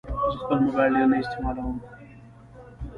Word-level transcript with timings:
زه 0.33 0.37
خپل 0.41 0.57
موبایل 0.65 0.93
ډېر 0.99 1.07
نه 1.11 1.17
استعمالوم. 1.21 1.77